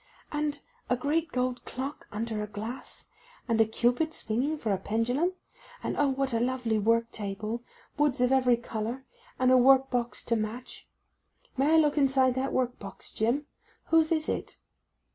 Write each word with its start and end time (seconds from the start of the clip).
'And 0.31 0.61
a 0.89 0.95
great 0.97 1.31
gold 1.31 1.63
clock 1.63 2.07
under 2.11 2.41
a 2.41 2.47
glass, 2.47 3.09
and 3.47 3.61
a 3.61 3.65
cupid 3.65 4.15
swinging 4.15 4.57
for 4.57 4.71
a 4.71 4.79
pendulum; 4.79 5.33
and 5.83 5.95
O 5.95 6.07
what 6.09 6.33
a 6.33 6.39
lovely 6.39 6.79
work 6.79 7.11
table—woods 7.11 8.19
of 8.19 8.31
every 8.31 8.57
colour—and 8.57 9.51
a 9.51 9.57
work 9.57 9.91
box 9.91 10.23
to 10.23 10.35
match. 10.35 10.87
May 11.55 11.75
I 11.75 11.77
look 11.77 11.99
inside 11.99 12.33
that 12.33 12.51
work 12.51 12.79
box, 12.79 13.13
Jim?—whose 13.13 14.11
is 14.11 14.27
it? 14.27 14.57